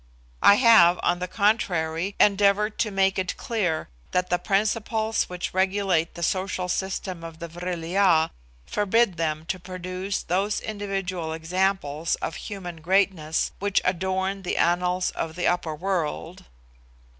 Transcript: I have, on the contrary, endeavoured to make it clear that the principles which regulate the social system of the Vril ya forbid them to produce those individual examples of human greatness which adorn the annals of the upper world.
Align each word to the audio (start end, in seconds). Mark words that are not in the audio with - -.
I 0.41 0.55
have, 0.55 0.99
on 1.03 1.19
the 1.19 1.27
contrary, 1.27 2.15
endeavoured 2.19 2.79
to 2.79 2.89
make 2.89 3.19
it 3.19 3.37
clear 3.37 3.87
that 4.13 4.31
the 4.31 4.39
principles 4.39 5.25
which 5.25 5.53
regulate 5.53 6.15
the 6.15 6.23
social 6.23 6.67
system 6.67 7.23
of 7.23 7.37
the 7.37 7.47
Vril 7.47 7.85
ya 7.85 8.29
forbid 8.65 9.17
them 9.17 9.45
to 9.45 9.59
produce 9.59 10.23
those 10.23 10.59
individual 10.59 11.33
examples 11.33 12.15
of 12.15 12.33
human 12.37 12.81
greatness 12.81 13.51
which 13.59 13.79
adorn 13.85 14.41
the 14.41 14.57
annals 14.57 15.11
of 15.11 15.35
the 15.35 15.45
upper 15.45 15.75
world. 15.75 16.45